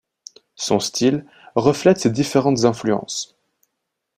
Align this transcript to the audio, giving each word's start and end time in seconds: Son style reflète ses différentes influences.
Son 0.55 0.79
style 0.79 1.27
reflète 1.53 1.99
ses 1.99 2.09
différentes 2.09 2.65
influences. 2.65 3.37